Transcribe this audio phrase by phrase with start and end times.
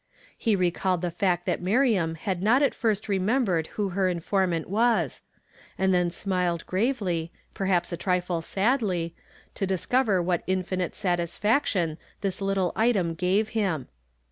[0.35, 5.21] He recalled the fact that Miriam had not at first remem])ered who her informant was;
[5.77, 9.13] and then smiled gravely, per haps a trifle sadly,
[9.53, 13.89] to discover what infinite satis faction this little item gave him.